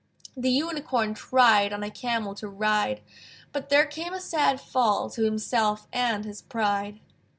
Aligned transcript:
The 0.35 0.49
Unicorn 0.49 1.13
tried 1.13 1.71
On 1.71 1.83
a 1.83 1.91
camel 1.91 2.33
to 2.33 2.47
ride, 2.47 3.01
But 3.51 3.69
there 3.69 3.85
came 3.85 4.13
a 4.15 4.19
sad 4.19 4.59
fall 4.59 5.11
To 5.11 5.21
himself 5.25 5.87
and 5.93 6.25
his 6.25 6.41
pride. 6.41 6.99